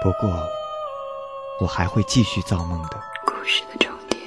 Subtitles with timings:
[0.00, 0.48] 不过，
[1.60, 3.02] 我还会继续造梦的。
[3.26, 4.22] 故事的终点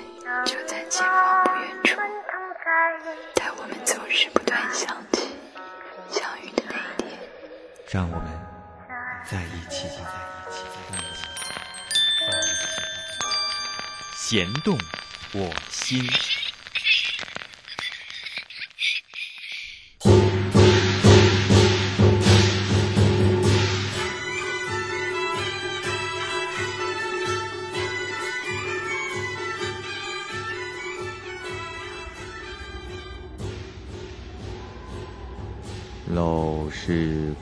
[0.46, 1.96] 就在前方不远处，
[3.36, 5.30] 在我们总是不断想起
[6.10, 6.76] 相遇的那
[7.06, 7.18] 一天。
[7.90, 8.28] 让我们
[9.26, 10.12] 在一起吧，
[10.50, 10.64] 在一起，
[12.20, 12.68] 在一起。
[14.14, 14.78] 弦动
[15.34, 16.06] 我心。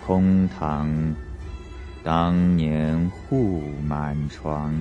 [0.10, 0.90] 空堂，
[2.04, 4.74] 当年户满床。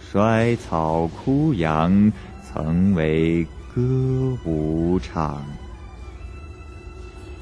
[0.00, 2.12] 衰草枯杨，
[2.44, 3.82] 曾为歌
[4.44, 5.44] 舞场。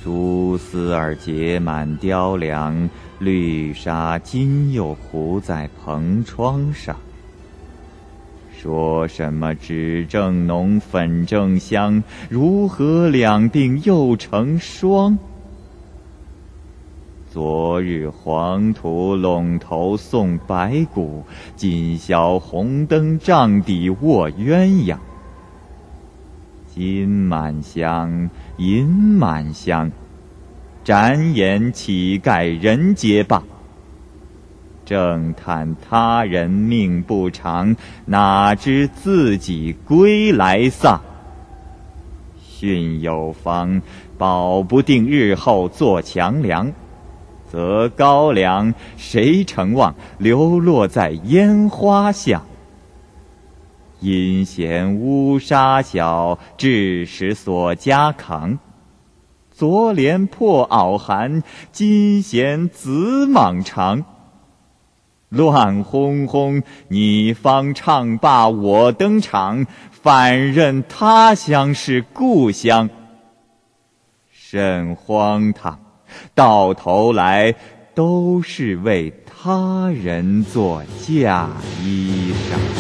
[0.03, 6.97] 蛛丝儿结满雕梁，绿纱今又糊在蓬窗上。
[8.63, 15.19] 说什么脂正浓，粉正香，如何两鬓又成霜？
[17.31, 21.25] 昨日黄土陇头送白骨，
[21.57, 24.99] 今宵红灯帐底卧鸳鸯。
[26.69, 29.91] 金满箱，银满箱，
[30.85, 33.43] 展眼乞丐人皆罢。
[34.91, 41.01] 正叹他人命不长，哪知自己归来丧。
[42.45, 43.83] 训有方，
[44.19, 46.73] 保不定日后做强梁。
[47.49, 52.43] 择高粱，谁曾望流落在烟花巷？
[54.01, 58.59] 阴险乌纱小，致使所家扛。
[59.53, 64.05] 昨怜破袄寒，今嫌紫蟒长。
[65.31, 72.91] 乱哄哄，你方唱罢我登场，反认他乡是故乡。
[74.33, 75.79] 甚荒唐！
[76.35, 77.55] 到头来
[77.95, 81.49] 都是为他人做嫁
[81.83, 82.80] 衣裳。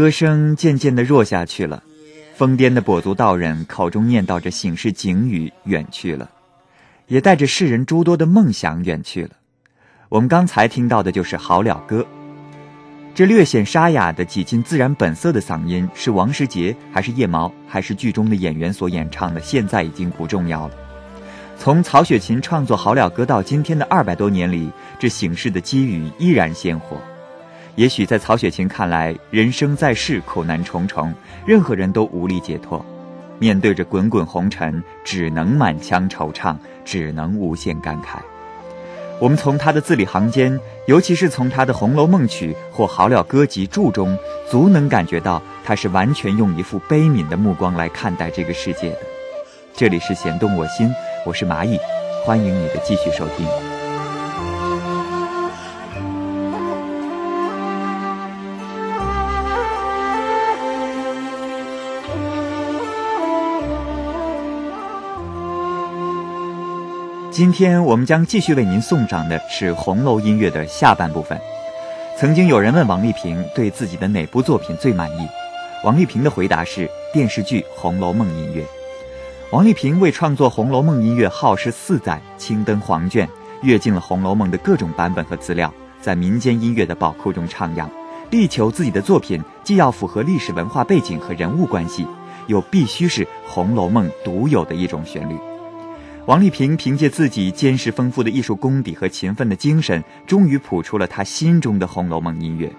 [0.00, 1.82] 歌声渐渐的弱下去了，
[2.34, 6.30] 疯癫的跛足道人口中念叨着醒世警语远去了，
[7.06, 9.32] 也带着世人诸多的梦想远去了。
[10.08, 12.00] 我们刚才听到的就是《好了歌》，
[13.14, 19.38] 这略显沙哑的几近自然本色的嗓音，是王世杰还是叶毛还是剧中的演员所演唱的？
[19.42, 20.74] 现在已经不重要了。
[21.58, 26.96] 从曹雪芹创作《好了歌》到今天的二百多年里，这醒世的机遇依然鲜活。
[27.76, 31.14] 也许在曹雪芹看来，人生在世苦难重重，
[31.46, 32.84] 任何人都无力解脱，
[33.38, 38.18] 面对着滚滚红尘，只能满腔惆怅，只能无限感慨。
[39.18, 44.18] 我们从他的字里行间，尤其是从他的《红楼梦曲》或《好了歌集注》中，
[44.50, 48.98] 足能感觉到他是完全用一副悲悯的目光来看待这个世界的。
[49.74, 50.90] 这里是弦动我心，
[51.24, 51.78] 我是蚂蚁，
[52.24, 53.69] 欢迎你的继续收听。
[67.40, 71.40] 今天我们将继续为您送上的是红楼音乐的下半部分。
[72.18, 75.26] 曾经有人问王丽萍对自己的哪部作品最满意，
[75.82, 78.62] 王丽萍的回答是电视剧《红楼梦》音乐。
[79.52, 83.26] 王丽萍为创作《红楼梦》音乐耗时四载，青灯黄卷，
[83.62, 87.88] 阅尽了《红楼梦》的各种版本和资料，在民间音乐的宝库中徜徉，
[88.28, 92.06] 力求自己的作品既要符合历史文化背景和人物关系，
[92.48, 95.34] 又必须是《红楼梦》独有的一种旋律。
[96.26, 102.70] 王丽萍凭借自己坚实丰富的艺术功底和勤奋的精神，终于谱出了她心中的《红楼梦》音乐，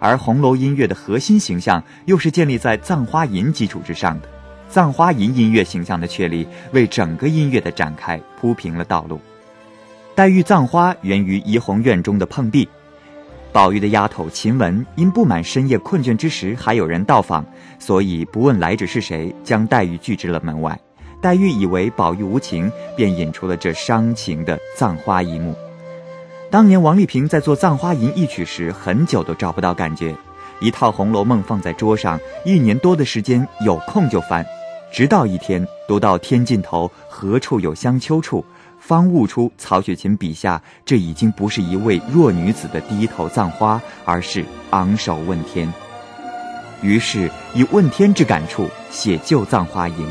[0.00, 4.26] 而红楼音乐的核心形象又是建立在《葬花吟》基础之上的。
[4.68, 9.20] 《葬花吟》音乐形象的确立，为整个音乐的展开铺平了道路。
[10.14, 12.68] 黛玉葬花源于怡红院中的碰壁，
[13.52, 17.46] 宝玉的丫头晴雯因不满深夜困倦之时还有人到访，
[17.78, 20.78] 所以不问来者是谁，将黛玉拒之了门外。
[21.20, 25.54] 黛玉以为宝玉无情，便引出了这伤情的葬花一幕。
[26.50, 30.16] 当年王丽萍在做《葬花吟》一曲时，很久都找不到感觉。
[30.60, 34.44] 一套《红楼梦》放在桌上，一年多的时间，有空就翻，
[34.92, 38.44] 直到一天读到天尽头，何处有香丘处，
[38.78, 45.72] 方悟出曹雪芹笔下这已经不是一位弱女子的低头葬花，而是昂首问天。
[46.82, 50.06] 于是以问天之感触写旧《葬花吟》。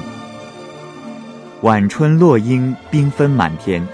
[1.61, 3.85] 晚春落英缤纷满天，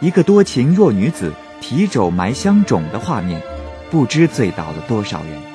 [0.00, 3.42] 一个多情弱女子提肘埋香冢的画面，
[3.90, 5.45] 不知醉倒了多少人。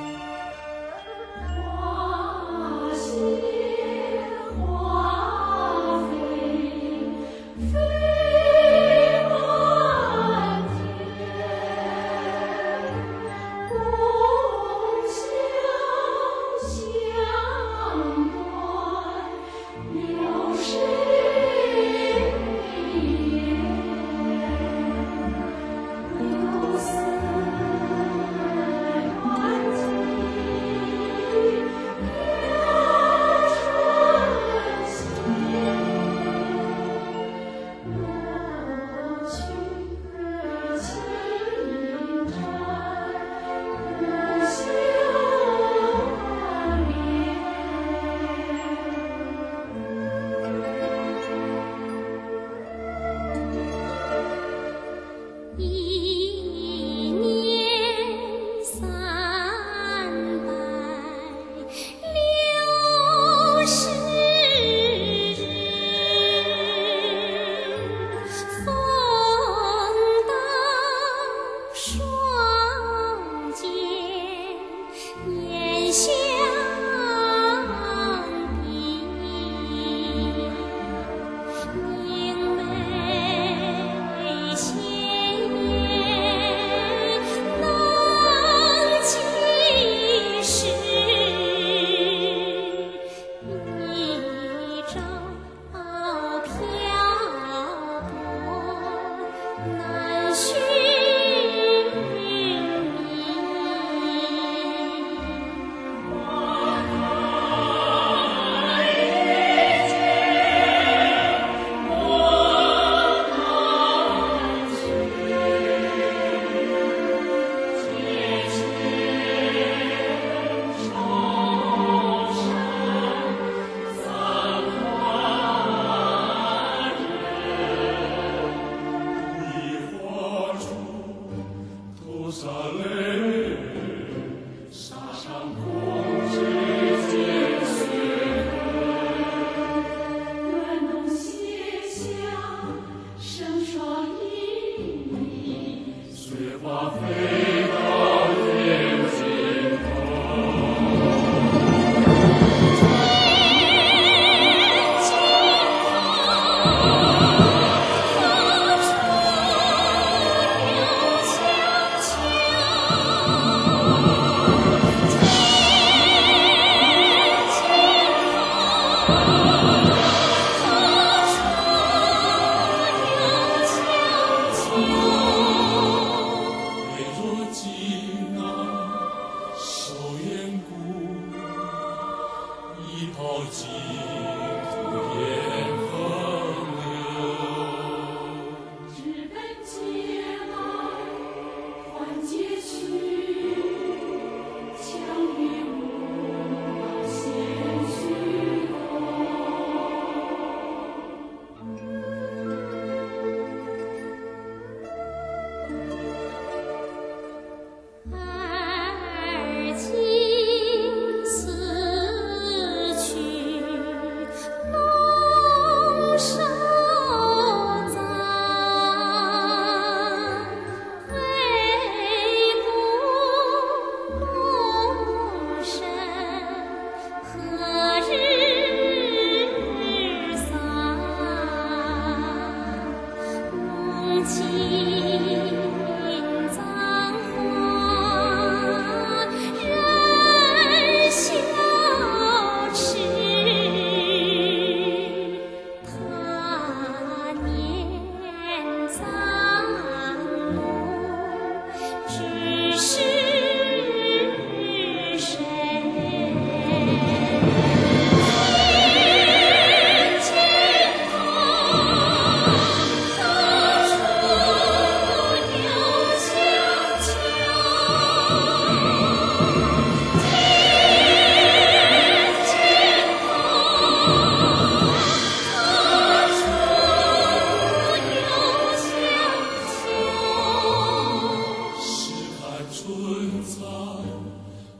[283.13, 284.05] 春草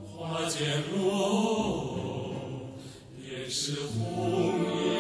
[0.08, 1.98] 花间落
[3.20, 4.54] 便是红
[4.86, 4.91] 颜。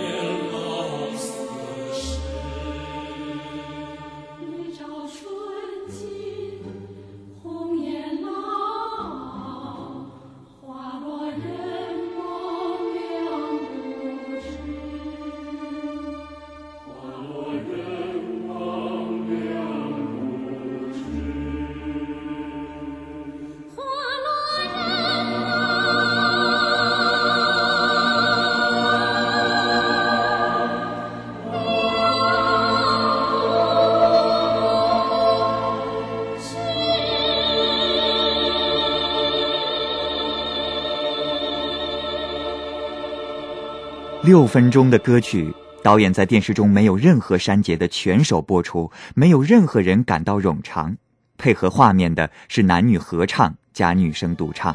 [44.31, 50.95] 六分钟的歌曲，导演在电视中没有任何删节的全首播出，没有任何人感到冗长。
[51.37, 54.73] 配合画面的是男女合唱加女声独唱，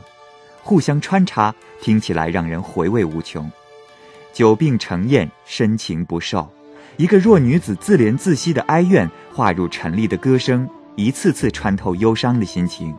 [0.63, 3.51] 互相穿插，听起来让人回味无穷。
[4.31, 6.47] 久病成厌，深情不寿，
[6.99, 12.95] 一个弱女子自怜自惜的哀怨，化入陈丽的歌声，一次次穿透忧伤的心情。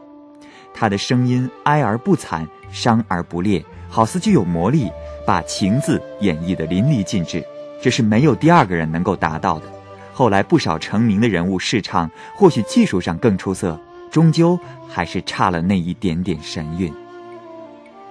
[0.73, 4.89] 她的声音哀而不惨，伤而不烈，好似具有魔力，
[5.27, 7.43] 把情字演绎得淋漓尽致，
[7.81, 9.65] 这是没有第二个人能够达到的。
[10.13, 13.77] 后来不少成名的人物试唱，或许技术上更出色，
[14.09, 14.57] 终究
[14.87, 16.93] 还是差了那一点点神韵。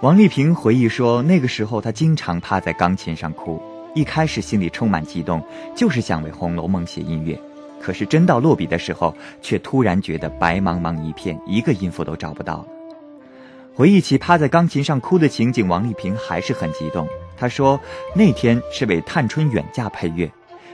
[0.03, 3.59] 王丽萍回忆说，那个时候她经常趴在钢琴上哭，
[3.95, 5.43] 一开始心里充满激动，
[5.75, 7.41] 就是想为《红楼梦》写音乐，
[7.81, 12.67] 可是真到落笔的时候，却突然觉得白茫茫一片，一个音符都找不到了。
[13.77, 17.07] 回忆起趴在钢琴上哭的情景，王丽萍还是很激动。
[17.37, 17.79] 她说，
[18.15, 20.33] 那天是为探春远嫁配乐。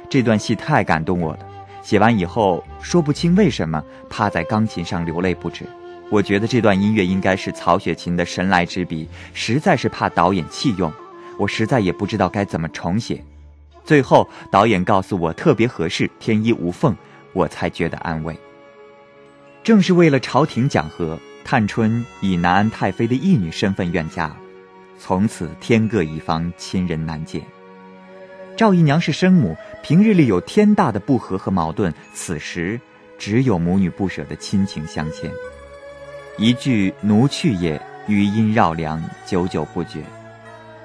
[0.09, 1.41] 这段戏太感动我了，
[1.83, 5.65] 写完以后说不清为什么趴在钢琴上流泪不止。
[6.11, 10.93] 我觉得这段音乐应该是曹雪芹的神来之笔，实在是怕导演弃用，
[11.37, 13.21] 我实在也不知道该怎么重写。
[13.85, 16.97] 最后导演告诉我特别合适，天衣无缝，
[17.33, 18.39] 我才觉得安慰。
[19.65, 24.35] 正是为了朝廷讲和，探春以南安太妃的义女身份远嫁，
[24.99, 27.43] 从此天各一方，亲人难见。
[28.57, 32.81] 赵姨娘是生母，平日里有天大的不和和矛盾，此时
[33.19, 35.31] 只有母女不舍的亲情相牵。
[36.39, 40.03] 一句“奴去也”，余音绕梁，久久不绝。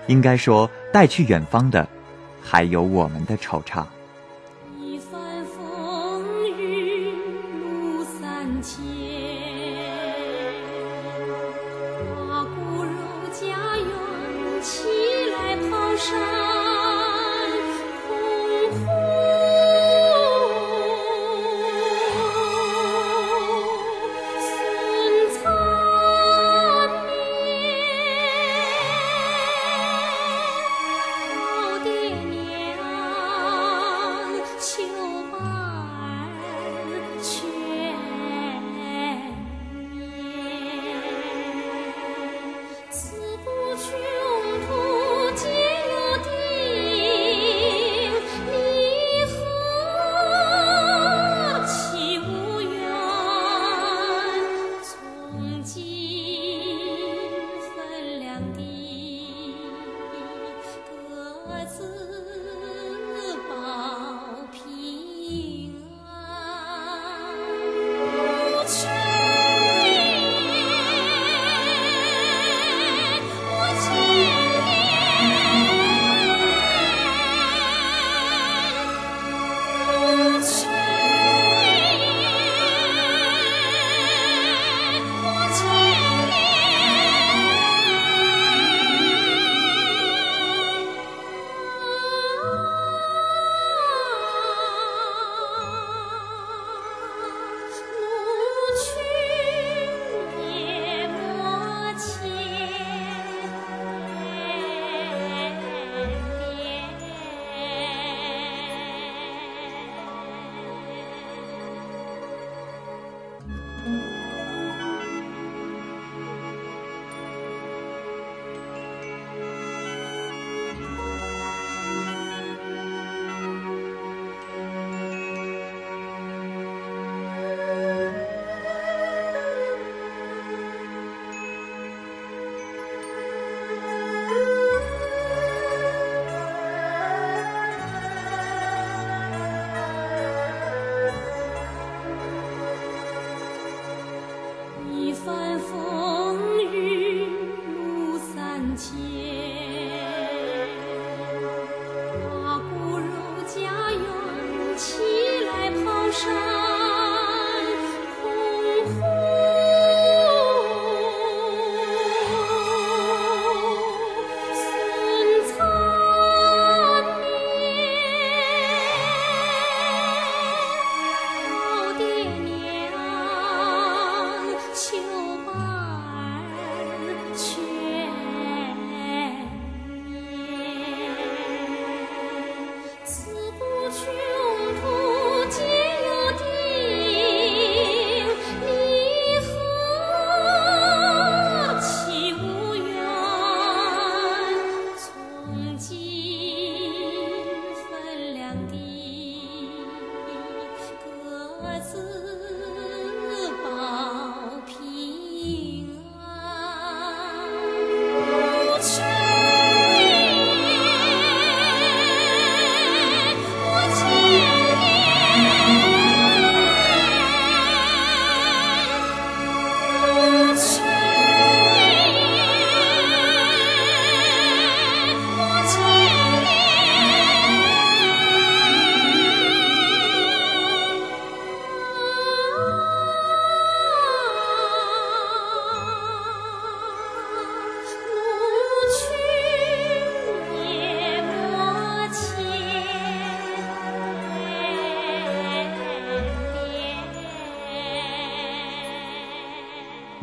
[0.08, 1.88] 应该说，带去远方的，
[2.42, 3.86] 还有我们的惆怅。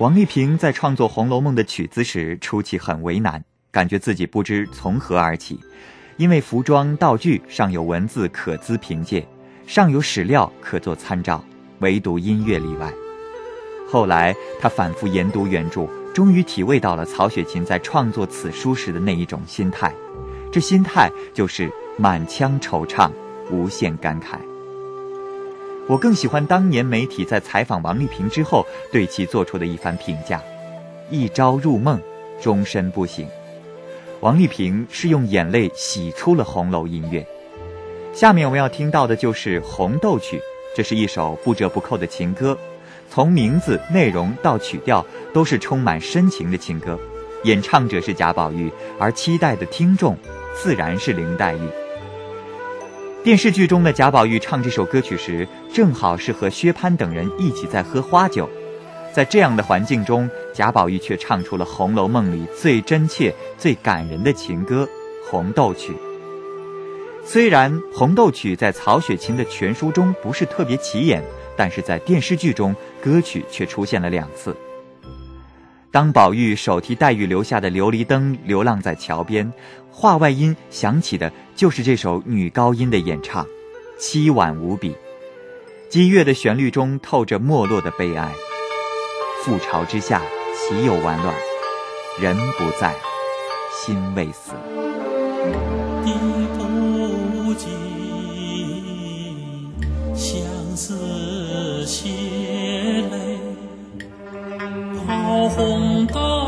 [0.05, 5.59] 王丽萍在创作《红楼梦》的曲子时，初期很为难，感觉自己不知从何而起，
[6.19, 9.27] 因为服装道具尚有文字可资凭借，
[9.67, 11.43] 尚有史料可做参照，
[11.79, 12.93] 唯独音乐例外。
[13.89, 19.91] 后来，他反复研读原著，终于体味到了曹雪芹在创作此书时的那一种心态，
[20.53, 23.11] 这心态就是满腔惆怅，
[23.51, 24.37] 无限感慨。
[25.87, 30.43] 我更喜欢当年媒体在采访王丽萍之后对其做出的一番评价
[31.11, 32.01] ：“一朝入梦，
[32.41, 33.29] 终身不醒。”
[34.21, 37.27] 王丽萍是用眼泪洗出了红楼音乐。
[38.15, 40.39] 下面我们要听到的就是《红豆曲》，
[40.75, 42.57] 这是一首不折不扣的情歌，
[43.11, 46.99] 从名字、内容到曲调都是充满深情的情歌。
[47.43, 50.17] 演唱者是贾宝玉，而期待的听众
[50.57, 51.84] 自然是林黛玉。
[53.25, 58.47] 电视剧中的贾宝玉唱这首歌曲时，正好是和薛蟠等人一起在喝花酒，
[59.15, 64.87] 在这样的环境中，贾宝玉却唱出了《红楼梦》里最真切、最感人的情歌
[65.31, 65.93] 《红豆曲》。
[67.25, 71.25] 虽然《红豆曲》在曹雪芹的全书中不是特别起眼，
[71.57, 74.55] 但是在电视剧中，歌曲却出现了两次。
[75.95, 79.53] 当宝玉手提黛玉留下的琉璃灯流浪在桥边。
[79.93, 83.47] 画外音响起的就是这首女高音的演唱，
[83.97, 84.97] 凄婉无比。
[85.89, 88.29] 激越的旋律中透着没落的悲哀。
[89.45, 90.21] 覆巢之下，
[90.57, 91.33] 岂有完卵？
[92.21, 92.93] 人不在，
[93.73, 94.51] 心未死。
[106.13, 106.44] có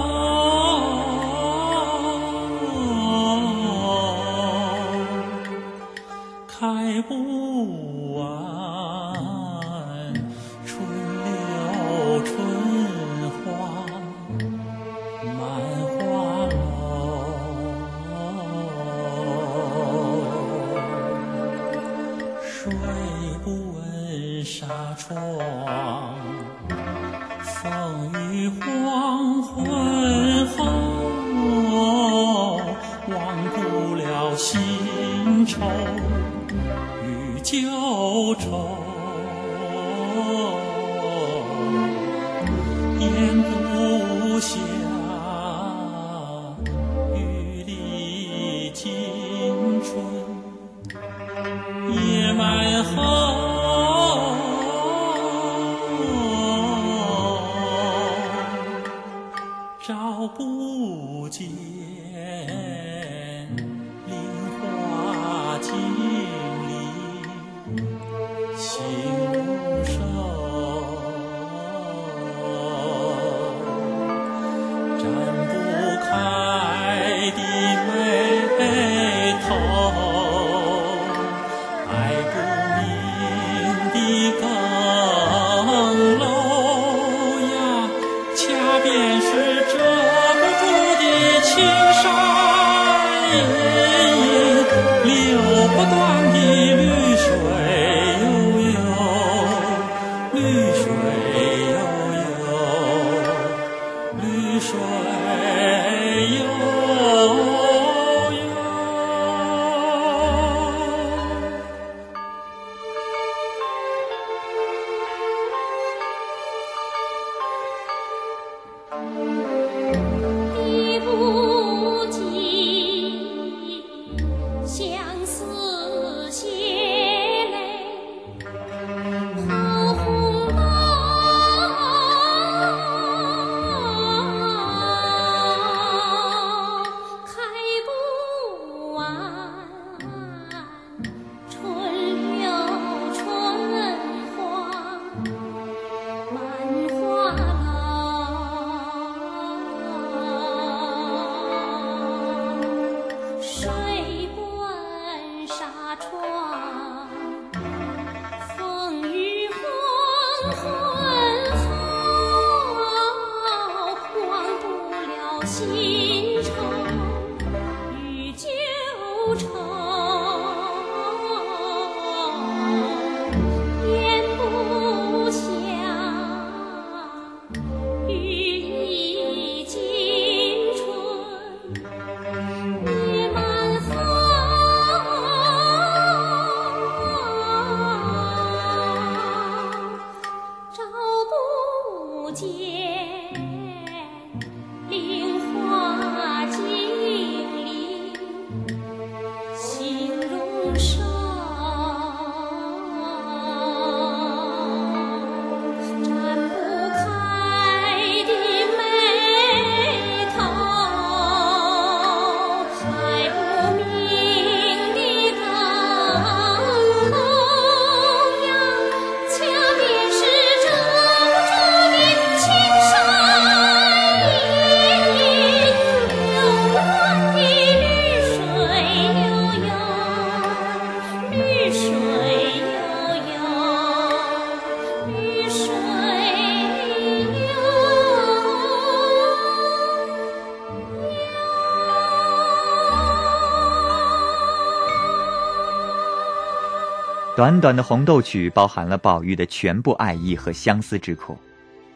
[247.37, 251.37] 短短的《红豆曲》包含了宝玉的全部爱意和相思之苦，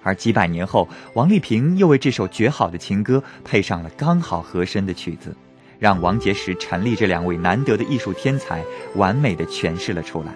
[0.02, 5.34] 而几百年后，王丽萍又为这首绝好的情歌配上了刚好合身的曲子，
[5.78, 8.62] 让王杰、石、陈丽这两位难得的艺术天才
[8.96, 10.26] 完美的诠释了出来。《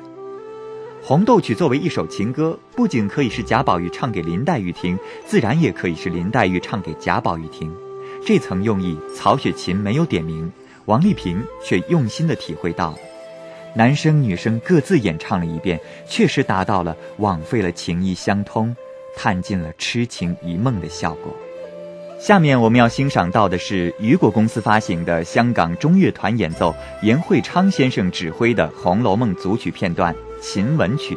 [1.02, 7.70] 红豆曲》作为一首情歌，不仅可以是贾宝玉唱给林黛玉听，自然也可以是林黛玉唱给贾宝玉听。
[8.24, 10.50] 这层用意，曹雪芹没有点明，
[10.86, 12.98] 王丽萍却用心的体会到了。
[13.74, 18.74] 男生女生各自演唱了一遍，确实达到了枉费了情意相通，
[19.16, 21.34] 探尽了痴情一梦的效果。
[22.20, 31.14] 下面我们要欣赏到的是雨果公司发行的香港中乐团演奏严惠昌先生指挥的《红楼梦》组曲片段《秦文曲》。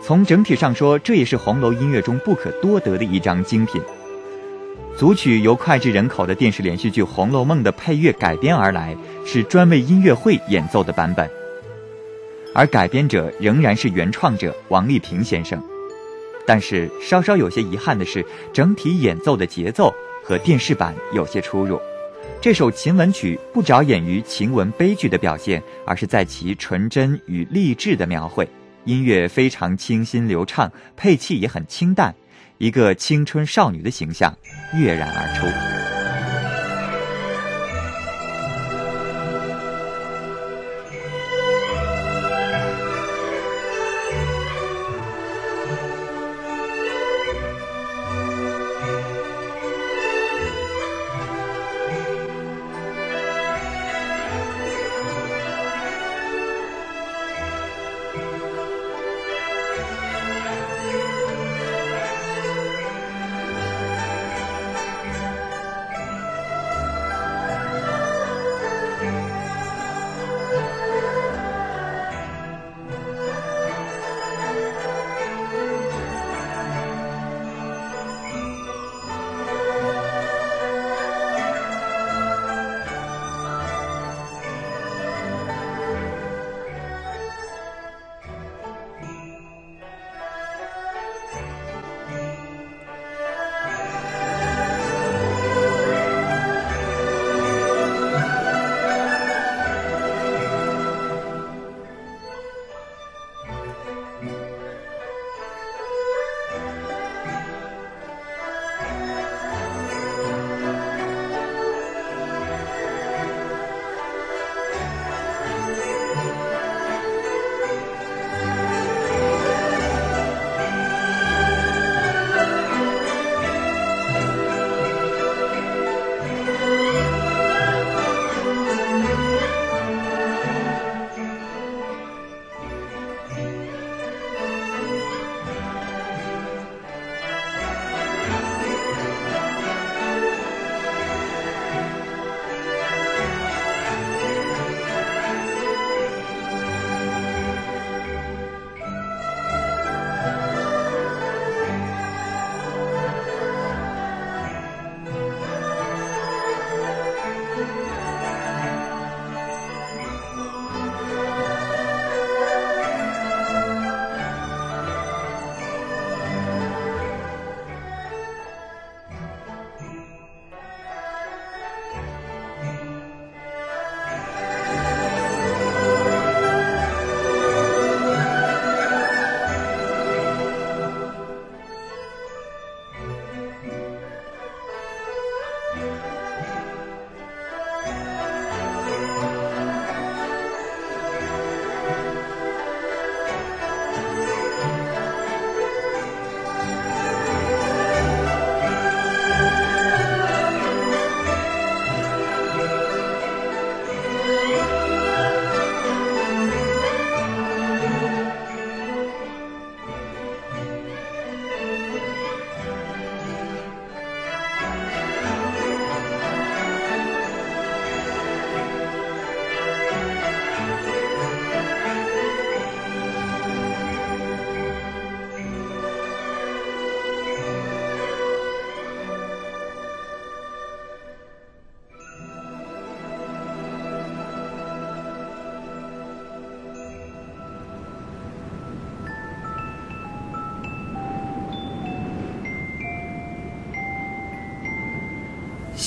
[0.00, 3.82] 从整体上说，这也是红楼音乐中不可多得的一张精品。
[4.96, 11.28] 组曲由脍炙人口的电视连续剧《红楼梦》的配乐改编而来，是专为音乐会演奏的版本。
[12.56, 15.62] 而改编者仍然是原创者王丽萍先生，
[16.46, 19.92] 但是稍稍有些遗憾的是，整体演奏的节奏
[20.24, 21.78] 和电视版有些出入。
[22.40, 28.48] 这首琴文曲不着眼于晴雯悲剧的表现，而是在其纯真与励志的描绘。
[28.86, 32.14] 音乐非常清新流畅，配器也很清淡，
[32.56, 34.34] 一个青春少女的形象
[34.74, 35.75] 跃然而出。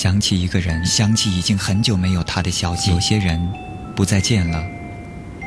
[0.02, 2.90] 想起一个人，想起已经很久没有他的消息。
[2.90, 3.38] 有些人
[3.98, 4.66] 不再见了，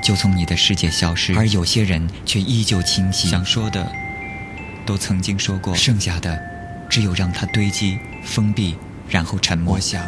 [0.04, 3.90] 就从你的世界消失；而有些人却依旧清晰，想说的
[4.84, 6.38] 都曾经说过，剩下的
[6.90, 8.76] 只有让它堆积、封闭，
[9.08, 9.76] 然后沉默。
[9.76, 10.04] 我想，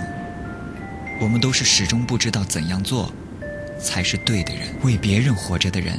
[1.22, 3.10] 我们都是始终不知道怎样做
[3.80, 4.68] 才是对的人。
[4.82, 5.98] 为别人活着的人，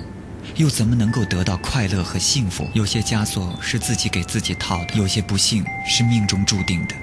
[0.58, 2.70] 又怎么能够得到快乐和幸福？
[2.74, 6.94] 有些枷锁是自己给自己套的，有些不幸是命中注定的。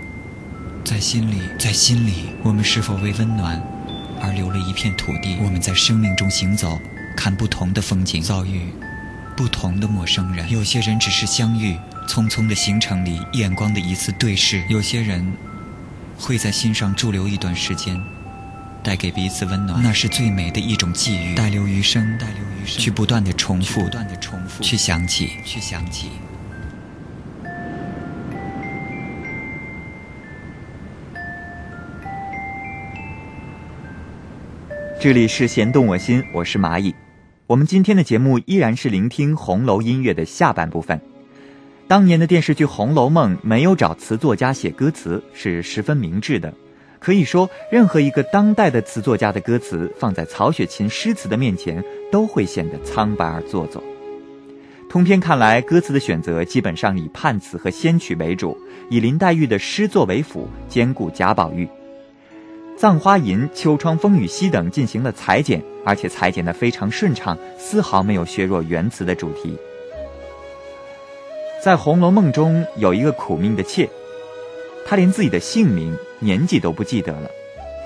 [0.84, 3.62] 在心里，在心里，我们是否为温暖
[4.20, 5.36] 而留了一片土地？
[5.40, 6.78] 我们在生命中行走，
[7.16, 8.66] 看不同的风景，遭遇
[9.36, 10.50] 不同的陌生人。
[10.50, 11.76] 有些人只是相遇，
[12.08, 15.24] 匆匆的行程里，眼光的一次对视；有些人
[16.18, 17.98] 会在心上驻留一段时间，
[18.82, 19.80] 带给彼此温暖。
[19.82, 26.10] 那是最美的一种际遇，带留余生，带留余生，去不断的重复，不断的重复，去想起，去想起。
[35.02, 36.94] 这里是弦动我心，我是蚂蚁。
[37.48, 41.00] 我们今天的节目依然是聆听红楼音乐的下半部分。
[41.88, 46.54] 当年的电视剧《红楼梦》没有找词作家写歌词，是十分明智的。
[47.00, 53.82] 可以说，任何一个当代的词作家的歌词放在曹雪芹诗词的面前，都会显得苍白而做作。
[54.88, 58.56] 通篇看来，歌词的选择基本上以判词和仙曲为主，
[58.88, 61.66] 以林黛玉的诗作为辅，兼顾贾宝玉。
[62.82, 69.56] 《葬花吟》《秋窗风雨夕》等进行了裁剪，而且裁剪得非常顺畅，丝毫没有削弱原词的主题。
[71.62, 73.88] 在《红楼梦》中有一个苦命的妾，
[74.84, 77.30] 她连自己的姓名、年纪都不记得了，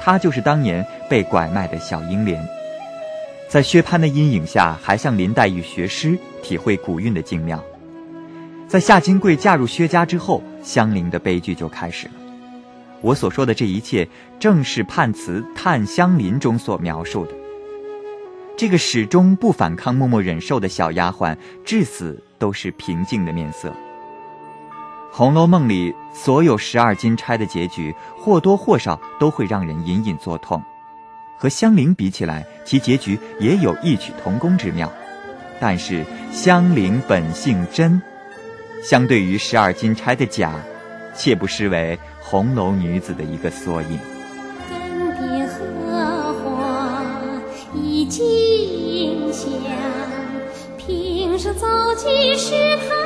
[0.00, 2.42] 她就是当年被拐卖的小英莲。
[3.50, 7.62] 在薛蟠的阴影下，还向林黛玉学诗，体会古韵的精妙。
[8.66, 12.14] 在夏金桂嫁入薛家之后，香菱的悲剧就开始了。
[13.02, 17.32] 我所说的这一切，正是判词《探香林》中所描述的。
[18.56, 23.68] 这个始终不反抗、默默忍受的小丫鬟，至死都是平静的面色。
[25.12, 30.62] 《红楼梦》里所有十二金钗的结局，或多或少都会让人隐隐作痛。
[31.38, 34.90] 和香菱比起来，其结局也有异曲同工之妙。
[35.60, 38.00] 但是香菱本性真，
[38.82, 40.52] 相对于十二金钗的假，
[41.14, 41.98] 切不失为。
[42.28, 44.00] 红楼女子的一个缩影。
[44.68, 44.76] 更
[45.14, 47.04] 别荷花
[47.72, 49.48] 已尽香，
[50.76, 53.05] 平生早记石盘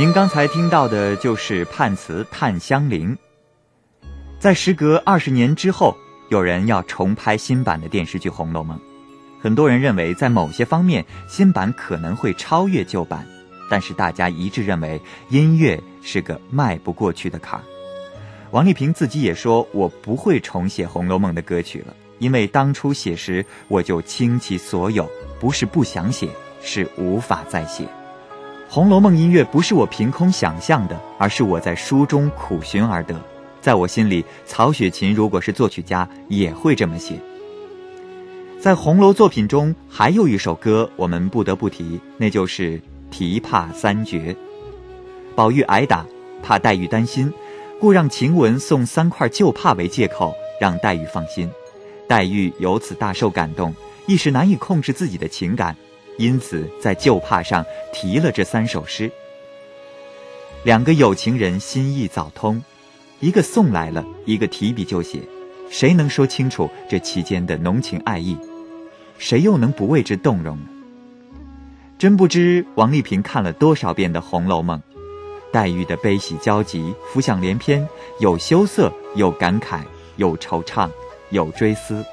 [0.00, 3.14] 您刚才听到的就是判词《探香菱》。
[4.38, 5.94] 在时隔二十年之后，
[6.30, 8.78] 有人要重拍新版的电视剧《红楼梦》，
[9.42, 13.26] 很多人认为在某些方面新版可能会超越旧版，
[13.68, 14.98] 但是大家一致认为
[15.28, 17.62] 音乐是个迈不过去的坎儿。
[18.52, 25.06] 王丽萍自己也说：“我不会重写《红楼梦》的歌曲了，因为当初写时我就倾其所有，
[25.38, 26.30] 不是不想写，
[26.62, 27.84] 是无法再写。”
[28.72, 33.20] 《红楼梦》音乐不是我凭空想象的，而是我在书中苦寻而得。
[33.60, 37.16] 在我心里，曹雪芹如果是作曲家，也会这么写。
[38.60, 42.78] 在红楼作品中，还有一首歌我们不得不提，那就是
[43.12, 44.32] 《琵琶三绝》。
[45.34, 46.06] 宝玉挨打，
[46.40, 47.32] 怕黛玉担心，
[47.80, 51.50] 故让晴雯送三块旧帕为借口，让黛玉放心。
[52.06, 53.74] 黛玉由此大受感动，
[54.06, 55.74] 一时难以控制自己的情感。
[56.20, 57.64] 因此，在旧帕上
[57.94, 59.10] 题了这三首诗。
[60.64, 62.62] 两个有情人心意早通，
[63.20, 65.22] 一个送来了，一个提笔就写，
[65.70, 68.36] 谁能说清楚这其间的浓情爱意？
[69.16, 70.64] 谁又能不为之动容呢？
[71.98, 74.78] 真不知王丽萍看了多少遍的《红楼梦》，
[75.50, 79.80] 黛玉的悲喜交集，浮想联翩，有羞涩，有感慨，
[80.16, 80.90] 有惆怅，
[81.30, 82.04] 有追思，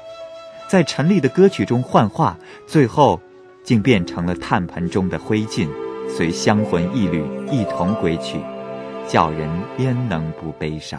[0.66, 3.20] 在陈丽的歌曲中幻化，最后。
[3.68, 5.68] 竟变成了炭盆中的灰烬，
[6.08, 8.38] 随香魂一缕一同归去，
[9.06, 9.46] 叫人
[9.76, 10.98] 焉能不悲伤？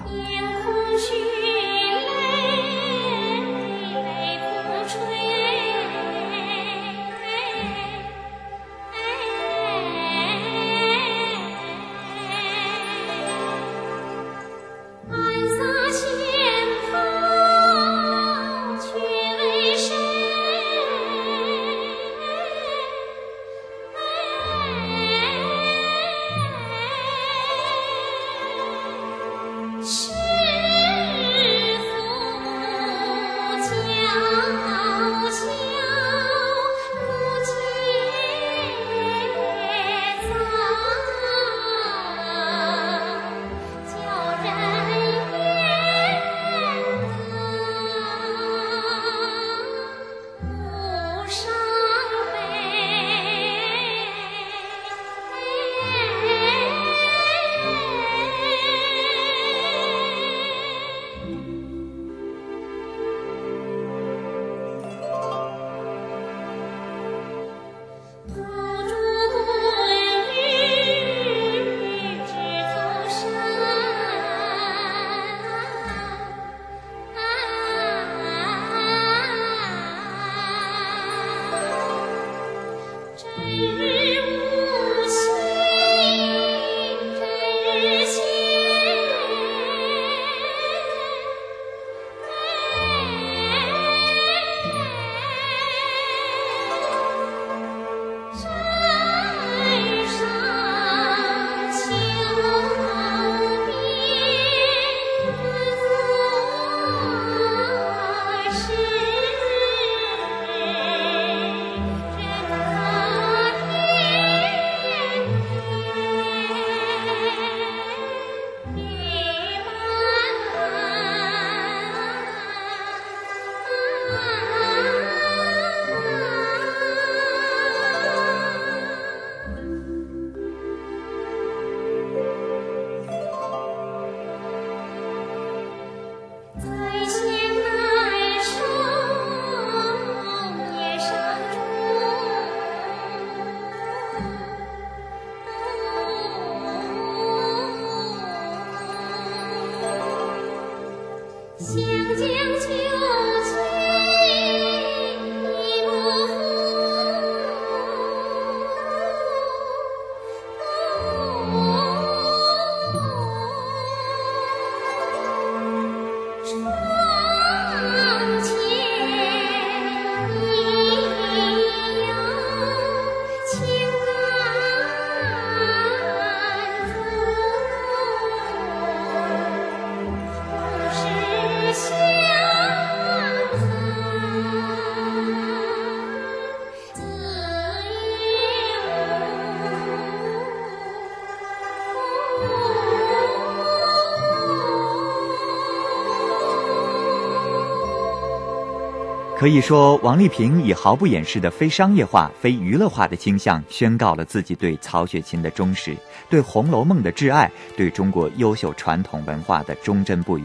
[199.40, 205.96] 可以说，王丽萍以毫不掩饰的非商业化、非娱乐化的倾向，宣告了自己对曹雪芹的忠实，
[206.30, 210.44] 对《红楼梦》的挚爱，对中国优秀传统文化的忠贞不渝。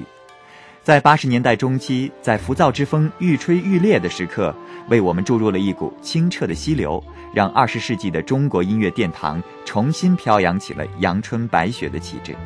[0.84, 4.54] 在八十年代中期，在浮躁之风愈吹愈烈的时刻，
[4.88, 7.02] 为我们注入了一股清澈的溪流，
[7.34, 12.36] 让二十世纪的中国音乐殿堂重新飘扬起了阳春白雪的气质。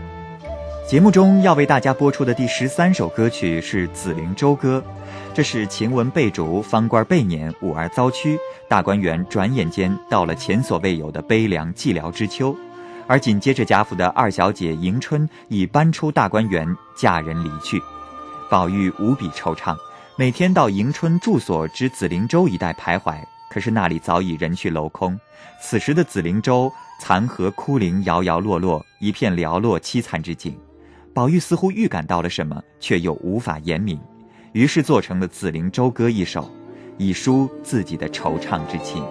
[0.89, 4.83] 节目中要为大家播出的第十三首歌曲是《紫菱洲歌》。
[5.35, 8.39] 这是晴雯被逐，方官被撵，五儿遭屈，
[8.71, 12.57] 大观园转眼间到了前所未有的悲凉寂寥之秋，
[13.07, 16.67] 而紧接着贾府的二小姐迎春已搬出大观园，
[16.97, 17.79] 嫁人离去。
[18.49, 19.77] 宝玉无比惆怅，
[20.17, 23.15] 每天到迎春住所之紫菱洲一带徘徊，
[23.51, 25.21] 可是那里早已人去楼空。
[25.61, 30.59] 此时的紫菱洲残荷枯林，摇摇落落，一片寥落凄惨之景。
[31.19, 33.99] 宝玉似乎预感到了什么，却又无法言明。
[34.53, 36.49] 于是做成了《紫菱洲歌》一首，
[36.97, 39.05] 以抒自己的惆怅之情。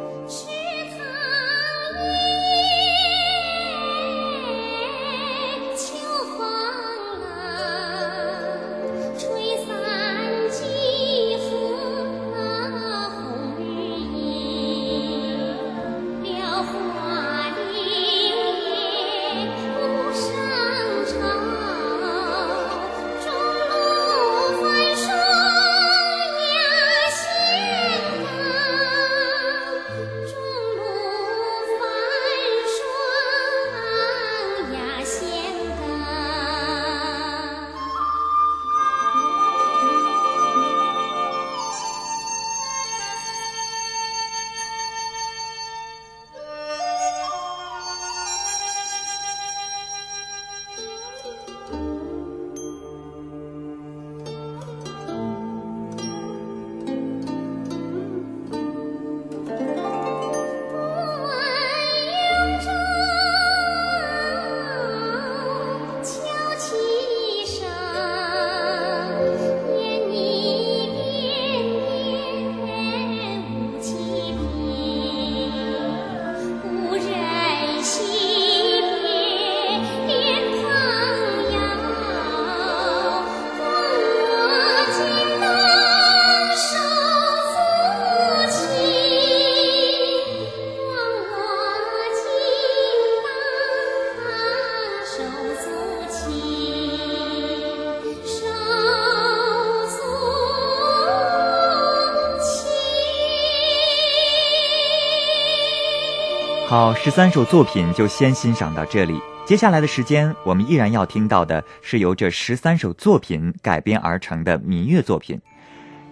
[106.88, 109.20] 好，十三首作品就先欣赏到这里。
[109.46, 115.38] 接下来的时间，我们依然要听到的是由这十三首作品改编而成的民乐作品。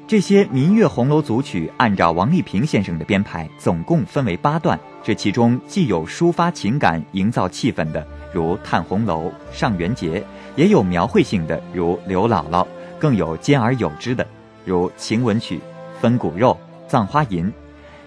[0.06, 4.78] 这些民乐红楼组曲，按照王丽萍先生的编排，总共分为八段。
[5.02, 10.20] 这其中既有抒发情感、营造气氛的，如《探红楼》《上元节》，
[10.58, 12.64] 也有描绘性的，如《刘姥姥》，
[13.00, 14.28] 更有兼而有之的，
[14.66, 15.56] 如《晴雯曲》
[16.02, 16.60] 《分骨肉》
[16.90, 17.46] 《葬花吟》。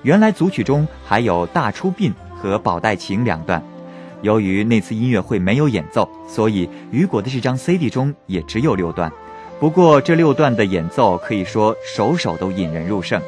[0.02, 2.12] 原来组曲中还有大出殡。
[2.40, 3.62] 和宝带琴两段，
[4.22, 9.10] 由于那次音乐会没有演奏，所以雨果的这张 CD 中也只有六段。
[9.60, 13.20] 不过这六段的演奏可以说首首都引人入胜。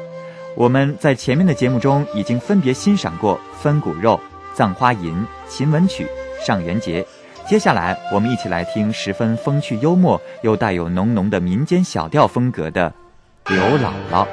[0.55, 4.19] 我们在前面的节目中已经分别欣赏过《分骨肉》
[4.57, 5.13] 《葬花吟》
[5.47, 6.05] 《秦文曲》
[6.45, 7.01] 《上元节》，
[7.49, 12.93] 接下来我们一起来听十分风趣幽默又带有浓浓的民间小调风格的
[13.53, 14.25] 《刘姥姥》。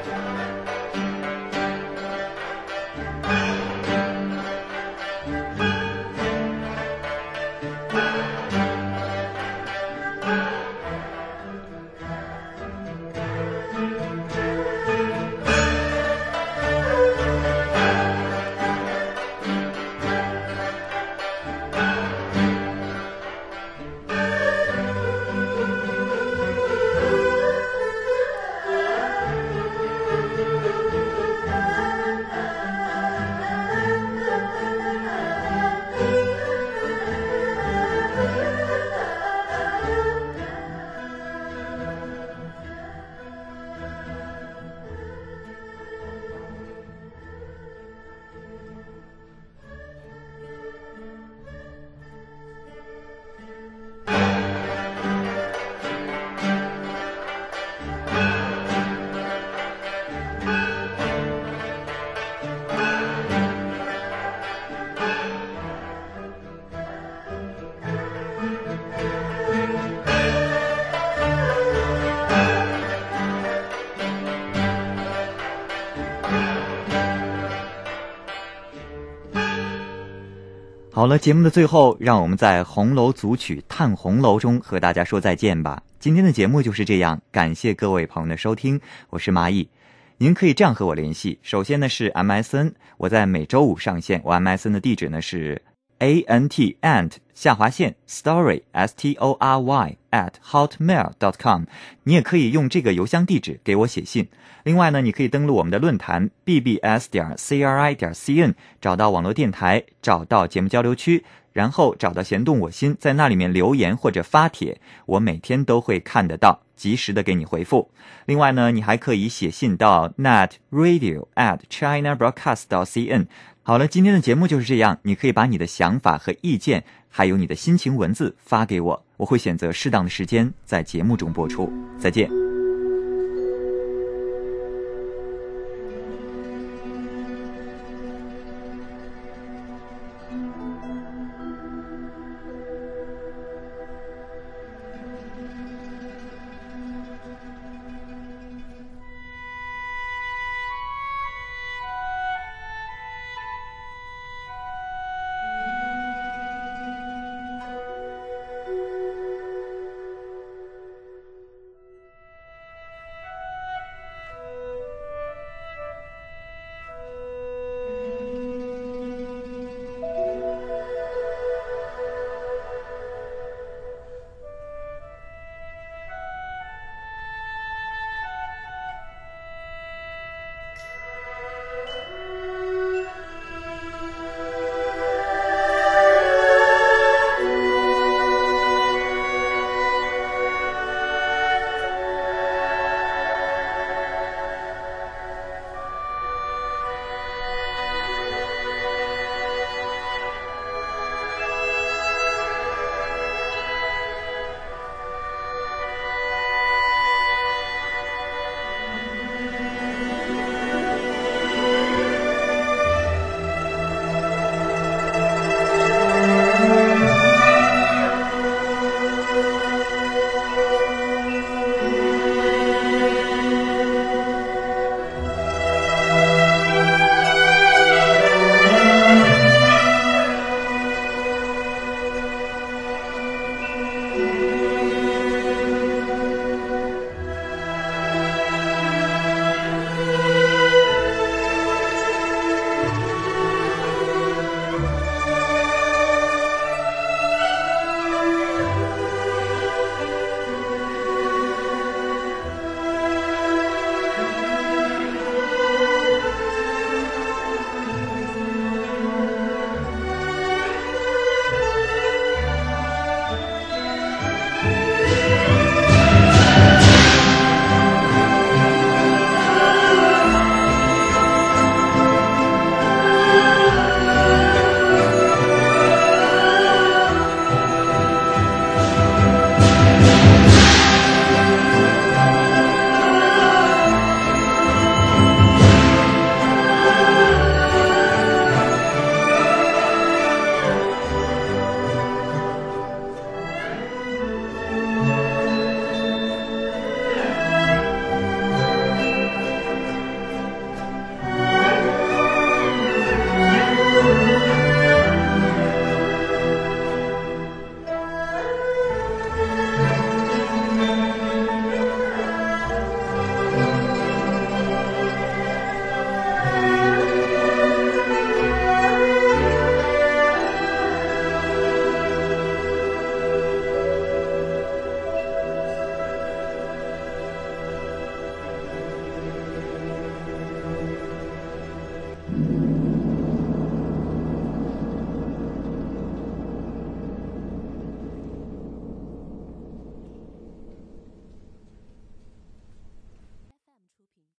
[81.08, 85.82] 好了，节目的最后，让我们在红楼组曲《探红楼》中和大家说再见吧。
[85.98, 88.78] 今天的节目就是这样，感谢各位朋友的收听，
[89.08, 89.70] 我是蚂蚁。
[90.18, 95.62] 您可以这样和我联系，首先呢是 MSN，我在每周五上线，我 MSN 的地址呢是
[95.98, 101.64] a n t ant 下划线 story s t o r y at hotmail dot com，
[102.04, 104.28] 你也可以用这个邮箱地址给我写信。
[104.64, 117.90] 另外呢，你可以登录我们的论坛 bbs 点 c r i 点 c n，找到网络电台，找到节目交流区，然后找到弦动我心，在那里面留言或者发帖，我每天都会看得到，及时的给你回复。
[118.26, 123.26] 另外呢，你还可以写信到 net radio at china broadcast 到 c n。
[123.68, 131.70] 好了，今天的节目就是这样，你可以把你的想法和意见，还有你的心情文字发给我，我会选择适当的时间在节目中播出。
[131.98, 132.30] 再见。